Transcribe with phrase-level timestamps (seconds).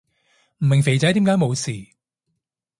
[0.57, 1.93] 唔明肥仔點解冇事